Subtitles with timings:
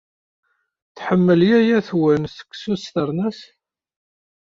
[0.95, 3.45] Tḥemmel yaya-twen seksu s ternast?